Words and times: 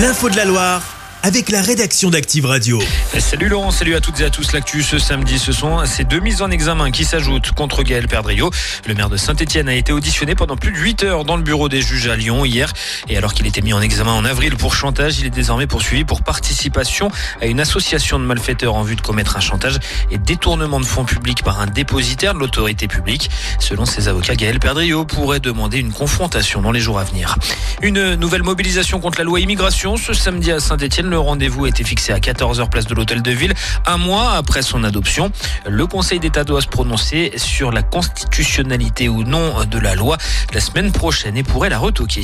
L'info 0.00 0.30
de 0.30 0.36
la 0.36 0.46
Loire 0.46 0.89
avec 1.22 1.50
la 1.50 1.60
rédaction 1.60 2.10
d'Active 2.10 2.46
Radio. 2.46 2.80
Salut 3.18 3.48
Laurent, 3.48 3.70
salut 3.70 3.94
à 3.94 4.00
toutes 4.00 4.20
et 4.20 4.24
à 4.24 4.30
tous. 4.30 4.52
L'actu 4.52 4.82
ce 4.82 4.98
samedi, 4.98 5.38
ce 5.38 5.52
sont 5.52 5.84
ces 5.84 6.04
deux 6.04 6.20
mises 6.20 6.40
en 6.40 6.50
examen 6.50 6.90
qui 6.90 7.04
s'ajoutent 7.04 7.52
contre 7.52 7.82
Gaël 7.82 8.08
Perdriau. 8.08 8.50
Le 8.86 8.94
maire 8.94 9.10
de 9.10 9.16
Saint-Etienne 9.16 9.68
a 9.68 9.74
été 9.74 9.92
auditionné 9.92 10.34
pendant 10.34 10.56
plus 10.56 10.72
de 10.72 10.78
8 10.78 11.04
heures 11.04 11.24
dans 11.24 11.36
le 11.36 11.42
bureau 11.42 11.68
des 11.68 11.82
juges 11.82 12.08
à 12.08 12.16
Lyon 12.16 12.44
hier. 12.44 12.72
Et 13.08 13.18
alors 13.18 13.34
qu'il 13.34 13.46
était 13.46 13.60
mis 13.60 13.72
en 13.74 13.80
examen 13.82 14.12
en 14.12 14.24
avril 14.24 14.56
pour 14.56 14.74
chantage, 14.74 15.18
il 15.18 15.26
est 15.26 15.30
désormais 15.30 15.66
poursuivi 15.66 16.04
pour 16.04 16.22
participation 16.22 17.10
à 17.40 17.46
une 17.46 17.60
association 17.60 18.18
de 18.18 18.24
malfaiteurs 18.24 18.74
en 18.74 18.82
vue 18.82 18.96
de 18.96 19.02
commettre 19.02 19.36
un 19.36 19.40
chantage 19.40 19.78
et 20.10 20.16
détournement 20.16 20.80
de 20.80 20.86
fonds 20.86 21.04
publics 21.04 21.42
par 21.42 21.60
un 21.60 21.66
dépositaire 21.66 22.32
de 22.32 22.38
l'autorité 22.38 22.88
publique. 22.88 23.30
Selon 23.58 23.84
ses 23.84 24.08
avocats, 24.08 24.36
Gaël 24.36 24.58
Perdriau 24.58 25.04
pourrait 25.04 25.40
demander 25.40 25.78
une 25.78 25.92
confrontation 25.92 26.62
dans 26.62 26.72
les 26.72 26.80
jours 26.80 26.98
à 26.98 27.04
venir. 27.04 27.36
Une 27.82 28.14
nouvelle 28.14 28.42
mobilisation 28.42 29.00
contre 29.00 29.18
la 29.18 29.24
loi 29.24 29.40
immigration 29.40 29.96
ce 29.98 30.14
samedi 30.14 30.50
à 30.50 30.60
Saint-Etienne. 30.60 31.09
Le 31.10 31.18
rendez-vous 31.18 31.66
était 31.66 31.82
fixé 31.82 32.12
à 32.12 32.20
14h 32.20 32.68
place 32.68 32.86
de 32.86 32.94
l'Hôtel 32.94 33.20
de 33.20 33.32
Ville, 33.32 33.52
un 33.84 33.96
mois 33.96 34.34
après 34.34 34.62
son 34.62 34.84
adoption. 34.84 35.32
Le 35.68 35.84
Conseil 35.88 36.20
d'État 36.20 36.44
doit 36.44 36.60
se 36.60 36.68
prononcer 36.68 37.32
sur 37.34 37.72
la 37.72 37.82
constitutionnalité 37.82 39.08
ou 39.08 39.24
non 39.24 39.64
de 39.64 39.80
la 39.80 39.96
loi 39.96 40.18
la 40.54 40.60
semaine 40.60 40.92
prochaine 40.92 41.36
et 41.36 41.42
pourrait 41.42 41.68
la 41.68 41.78
retoquer. 41.78 42.22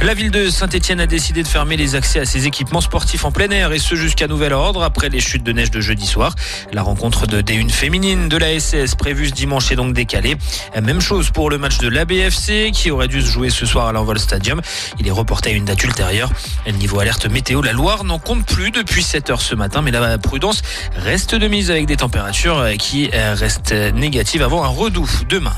La 0.00 0.14
ville 0.14 0.30
de 0.30 0.48
Saint-Etienne 0.48 1.00
a 1.00 1.06
décidé 1.06 1.42
de 1.42 1.48
fermer 1.48 1.76
les 1.76 1.96
accès 1.96 2.18
à 2.18 2.24
ses 2.24 2.46
équipements 2.46 2.80
sportifs 2.80 3.26
en 3.26 3.30
plein 3.30 3.50
air 3.50 3.72
et 3.72 3.78
ce 3.78 3.94
jusqu'à 3.94 4.26
nouvel 4.26 4.54
ordre 4.54 4.82
après 4.82 5.10
les 5.10 5.20
chutes 5.20 5.44
de 5.44 5.52
neige 5.52 5.70
de 5.70 5.82
jeudi 5.82 6.06
soir. 6.06 6.34
La 6.72 6.80
rencontre 6.80 7.26
de 7.26 7.42
D1 7.42 7.68
féminine 7.68 8.30
de 8.30 8.38
la 8.38 8.58
SS 8.58 8.94
prévue 8.94 9.28
ce 9.28 9.34
dimanche 9.34 9.70
est 9.70 9.76
donc 9.76 9.92
décalée. 9.92 10.36
Même 10.82 11.02
chose 11.02 11.30
pour 11.30 11.50
le 11.50 11.58
match 11.58 11.76
de 11.76 11.88
l'ABFC 11.88 12.70
qui 12.72 12.90
aurait 12.90 13.08
dû 13.08 13.20
se 13.20 13.26
jouer 13.26 13.50
ce 13.50 13.66
soir 13.66 13.86
à 13.86 13.92
l'Envol 13.92 14.18
Stadium. 14.18 14.62
Il 14.98 15.06
est 15.06 15.10
reporté 15.10 15.50
à 15.50 15.52
une 15.52 15.66
date 15.66 15.84
ultérieure. 15.84 16.30
Niveau 16.78 17.00
alerte 17.00 17.26
météo, 17.26 17.60
la 17.60 17.72
Loire 17.74 18.04
n'en 18.04 18.13
compte 18.18 18.44
plus 18.46 18.70
depuis 18.70 19.02
7 19.02 19.30
heures 19.30 19.40
ce 19.40 19.54
matin, 19.54 19.82
mais 19.82 19.90
la 19.90 20.18
prudence 20.18 20.62
reste 20.96 21.34
de 21.34 21.48
mise 21.48 21.70
avec 21.70 21.86
des 21.86 21.96
températures 21.96 22.64
qui 22.78 23.10
restent 23.12 23.72
négatives 23.72 24.42
avant 24.42 24.64
un 24.64 24.68
redout 24.68 25.08
demain. 25.28 25.54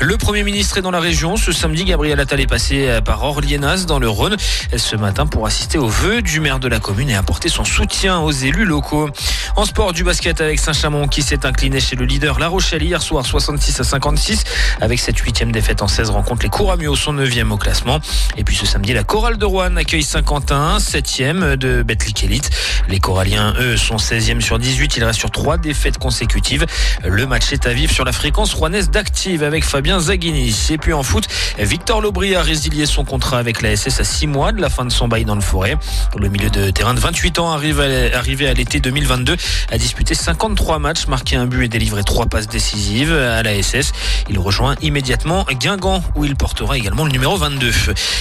Le 0.00 0.18
Premier 0.18 0.42
ministre 0.42 0.76
est 0.76 0.82
dans 0.82 0.90
la 0.90 1.00
région. 1.00 1.36
Ce 1.36 1.52
samedi, 1.52 1.84
Gabriel 1.84 2.20
Attal 2.20 2.40
est 2.40 2.46
passé 2.46 2.98
par 3.04 3.22
Orlienas 3.24 3.86
dans 3.86 3.98
le 3.98 4.08
Rhône 4.08 4.36
ce 4.76 4.94
matin 4.96 5.26
pour 5.26 5.46
assister 5.46 5.78
aux 5.78 5.88
vœux 5.88 6.20
du 6.20 6.40
maire 6.40 6.58
de 6.58 6.68
la 6.68 6.80
commune 6.80 7.08
et 7.08 7.16
apporter 7.16 7.48
son 7.48 7.64
soutien 7.64 8.18
aux 8.18 8.30
élus 8.30 8.66
locaux. 8.66 9.08
En 9.56 9.64
sport, 9.64 9.94
du 9.94 10.04
basket 10.04 10.42
avec 10.42 10.60
Saint-Chamond 10.60 11.08
qui 11.08 11.22
s'est 11.22 11.46
incliné 11.46 11.80
chez 11.80 11.96
le 11.96 12.04
leader 12.04 12.38
La 12.38 12.48
Rochelle 12.48 12.82
hier 12.82 13.00
soir 13.00 13.24
66 13.24 13.80
à 13.80 13.84
56 13.84 14.44
avec 14.82 15.00
cette 15.00 15.16
huitième 15.16 15.50
défaite 15.50 15.80
en 15.80 15.88
16 15.88 16.10
rencontres. 16.10 16.42
Les 16.42 16.50
Couramio 16.50 16.94
sont 16.94 17.14
9e 17.14 17.50
au 17.50 17.56
classement. 17.56 18.00
Et 18.36 18.44
puis 18.44 18.54
ce 18.54 18.66
samedi, 18.66 18.92
la 18.92 19.02
chorale 19.02 19.38
de 19.38 19.46
Rouen 19.46 19.76
accueille 19.76 20.02
Saint-Quentin, 20.02 20.76
7e 20.76 21.56
de 21.56 21.82
Betlic 21.82 22.22
Elite. 22.24 22.50
Les 22.88 23.00
Coralliens, 23.00 23.54
eux, 23.58 23.76
sont 23.76 23.96
16e 23.96 24.40
sur 24.40 24.58
18. 24.58 24.96
Ils 24.96 25.04
restent 25.04 25.18
sur 25.18 25.30
trois 25.30 25.58
défaites 25.58 25.98
consécutives. 25.98 26.66
Le 27.04 27.26
match 27.26 27.52
est 27.52 27.66
à 27.66 27.72
vivre 27.72 27.92
sur 27.92 28.04
la 28.04 28.12
fréquence 28.12 28.54
rouennaise 28.54 28.90
d'Active 28.90 29.42
avec 29.42 29.64
Fabien 29.64 29.98
Zaghini. 29.98 30.54
Et 30.70 30.78
puis 30.78 30.92
en 30.92 31.02
foot, 31.02 31.26
Victor 31.58 32.00
Lobry 32.00 32.34
a 32.34 32.42
résilié 32.42 32.86
son 32.86 33.04
contrat 33.04 33.38
avec 33.38 33.62
la 33.62 33.76
SS 33.76 34.00
à 34.00 34.04
6 34.04 34.26
mois 34.26 34.52
de 34.52 34.60
la 34.60 34.68
fin 34.68 34.84
de 34.84 34.92
son 34.92 35.08
bail 35.08 35.24
dans 35.24 35.34
le 35.34 35.40
forêt. 35.40 35.76
Le 36.16 36.28
milieu 36.28 36.50
de 36.50 36.70
terrain 36.70 36.94
de 36.94 37.00
28 37.00 37.38
ans 37.38 37.50
arrivé 37.50 38.48
à 38.48 38.54
l'été 38.54 38.80
2022 38.80 39.36
a 39.70 39.78
disputé 39.78 40.14
53 40.14 40.78
matchs, 40.78 41.06
marqué 41.06 41.36
un 41.36 41.46
but 41.46 41.64
et 41.64 41.68
délivré 41.68 42.04
trois 42.04 42.26
passes 42.26 42.48
décisives 42.48 43.12
à 43.12 43.42
la 43.42 43.60
SS. 43.60 43.92
Il 44.28 44.38
rejoint 44.38 44.76
immédiatement 44.82 45.44
Guingamp 45.50 46.02
où 46.14 46.24
il 46.24 46.36
portera 46.36 46.76
également 46.76 47.04
le 47.04 47.10
numéro 47.10 47.36
22. 47.36 47.72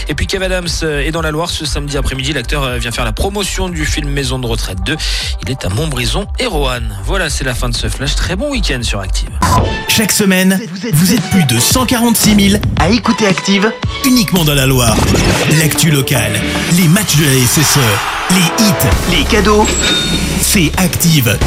Et 0.07 0.15
puis 0.15 0.27
Kev 0.27 0.43
Adams 0.43 0.67
est 0.83 1.11
dans 1.11 1.21
la 1.21 1.31
Loire 1.31 1.49
ce 1.49 1.65
samedi 1.65 1.97
après-midi. 1.97 2.33
L'acteur 2.33 2.77
vient 2.77 2.91
faire 2.91 3.05
la 3.05 3.13
promotion 3.13 3.69
du 3.69 3.85
film 3.85 4.09
Maison 4.09 4.39
de 4.39 4.47
retraite 4.55 4.81
2. 4.85 4.95
Il 5.43 5.51
est 5.51 5.65
à 5.65 5.69
Montbrison 5.69 6.27
et 6.39 6.45
Roanne. 6.45 6.95
Voilà, 7.03 7.29
c'est 7.29 7.43
la 7.43 7.53
fin 7.53 7.67
de 7.67 7.75
ce 7.75 7.89
flash. 7.89 8.15
Très 8.15 8.37
bon 8.37 8.51
week-end 8.51 8.81
sur 8.83 9.01
Active. 9.01 9.29
Chaque 9.89 10.13
semaine, 10.13 10.59
vous 10.93 11.13
êtes 11.13 11.29
plus 11.29 11.43
de 11.43 11.59
146 11.59 12.49
000 12.51 12.61
à 12.79 12.89
écouter 12.89 13.27
Active 13.27 13.69
uniquement 14.05 14.45
dans 14.45 14.55
la 14.55 14.65
Loire. 14.65 14.95
L'actu 15.59 15.91
locale, 15.91 16.31
les 16.77 16.87
matchs 16.87 17.17
de 17.17 17.25
la 17.25 17.45
SSE, 17.45 17.79
les 18.31 18.63
hits, 18.63 19.17
les 19.17 19.23
cadeaux, 19.25 19.67
c'est 20.41 20.71
Active. 20.77 21.37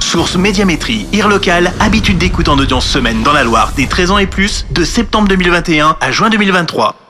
Source 0.00 0.36
Médiamétrie, 0.36 1.06
IR 1.14 1.28
local, 1.28 1.72
habitude 1.80 2.18
d'écoute 2.18 2.48
en 2.48 2.58
audience 2.58 2.86
semaine 2.86 3.22
dans 3.22 3.32
la 3.32 3.42
Loire 3.42 3.72
des 3.74 3.86
13 3.86 4.10
ans 4.10 4.18
et 4.18 4.26
plus, 4.26 4.66
de 4.70 4.84
septembre 4.84 5.28
2021 5.28 5.96
à 6.00 6.12
juin 6.12 6.28
2023. 6.28 7.05